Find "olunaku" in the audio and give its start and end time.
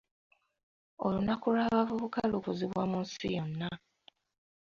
1.05-1.45